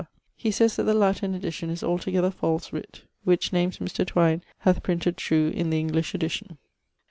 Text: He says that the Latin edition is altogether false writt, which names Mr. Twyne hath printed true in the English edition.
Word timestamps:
He 0.35 0.49
says 0.49 0.75
that 0.77 0.85
the 0.85 0.95
Latin 0.95 1.35
edition 1.35 1.69
is 1.69 1.83
altogether 1.83 2.31
false 2.31 2.71
writt, 2.73 3.01
which 3.23 3.53
names 3.53 3.77
Mr. 3.77 4.03
Twyne 4.03 4.41
hath 4.61 4.81
printed 4.81 5.15
true 5.15 5.49
in 5.49 5.69
the 5.69 5.77
English 5.77 6.15
edition. 6.15 6.57